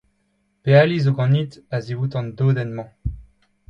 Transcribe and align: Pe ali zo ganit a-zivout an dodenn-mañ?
Pe 0.61 0.71
ali 0.81 0.97
zo 1.05 1.11
ganit 1.17 1.51
a-zivout 1.75 2.13
an 2.19 2.27
dodenn-mañ? 2.37 2.89